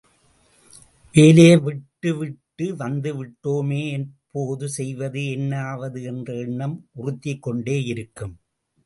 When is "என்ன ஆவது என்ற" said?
5.29-6.33